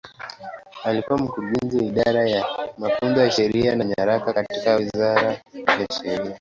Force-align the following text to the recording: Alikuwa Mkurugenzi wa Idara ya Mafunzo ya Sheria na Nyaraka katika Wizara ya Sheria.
Alikuwa 0.83 1.17
Mkurugenzi 1.19 1.77
wa 1.77 1.83
Idara 1.83 2.29
ya 2.29 2.45
Mafunzo 2.77 3.21
ya 3.21 3.31
Sheria 3.31 3.75
na 3.75 3.83
Nyaraka 3.85 4.33
katika 4.33 4.75
Wizara 4.75 5.31
ya 5.51 5.87
Sheria. 6.01 6.29